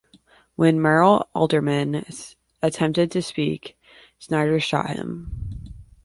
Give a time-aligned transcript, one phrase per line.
[0.55, 2.05] When Myrl Alderman
[2.63, 3.77] attempted to speak,
[4.17, 5.29] Snyder shot him.